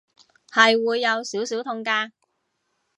[0.51, 2.09] 係會有少少痛㗎